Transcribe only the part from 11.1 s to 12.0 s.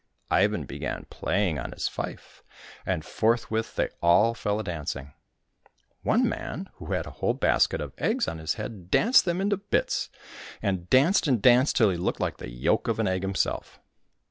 and danced till he